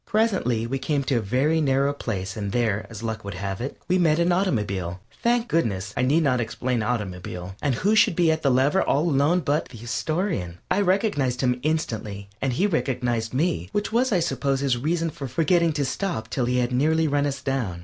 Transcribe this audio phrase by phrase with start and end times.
[0.07, 3.77] Presently we came to a very narrow place and there, as luck would have it,
[3.87, 4.99] we met an automobile.
[5.21, 7.55] Thank goodness, I need not explain automobile.
[7.61, 10.57] And who should be at the lever all alone but the Astorian.
[10.71, 15.27] I recognized him instantly, and he recognized me, which was, I suppose, his reason for
[15.27, 17.79] forgetting to stop till he had nearly run us down.